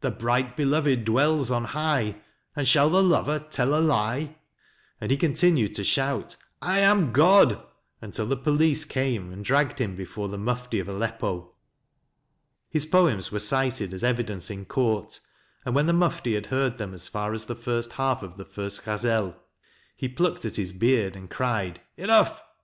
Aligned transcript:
The 0.00 0.10
bright 0.10 0.56
beloved 0.56 1.04
dwells 1.04 1.52
on 1.52 1.66
high, 1.66 2.16
And 2.56 2.66
shall 2.66 2.90
the 2.90 3.00
lover 3.00 3.38
tell 3.38 3.76
a 3.76 3.78
lie? 3.78 4.36
and 5.00 5.12
he 5.12 5.16
continued 5.16 5.74
to 5.74 5.84
shout" 5.84 6.34
I 6.60 6.80
am 6.80 7.12
God" 7.12 7.64
until 8.02 8.26
the 8.26 8.36
police 8.36 8.84
came 8.84 9.32
and 9.32 9.44
dragged 9.44 9.78
him 9.78 9.94
before 9.94 10.28
the 10.28 10.36
Mufti 10.36 10.80
of 10.80 10.88
Aleppo. 10.88 11.54
His 12.68 12.86
poems 12.86 13.30
were 13.30 13.38
cited 13.38 13.94
as 13.94 14.02
evidence 14.02 14.50
in 14.50 14.64
court, 14.64 15.20
and 15.64 15.76
when 15.76 15.86
the 15.86 15.92
Mufti 15.92 16.34
had 16.34 16.46
heard 16.46 16.78
them 16.78 16.92
as 16.92 17.06
far 17.06 17.32
as 17.32 17.44
the 17.46 17.54
first 17.54 17.92
half 17.92 18.24
of 18.24 18.36
the 18.36 18.44
first 18.44 18.84
Ghazel, 18.84 19.36
he 19.96 20.08
plucked 20.08 20.44
at 20.44 20.56
his 20.56 20.72
beard 20.72 21.14
and 21.14 21.30
cried:" 21.30 21.80
Enough! 21.96 22.42